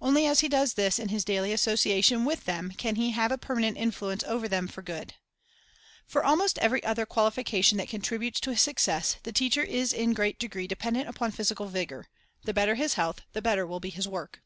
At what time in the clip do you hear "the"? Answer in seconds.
9.24-9.32, 12.44-12.54, 13.32-13.42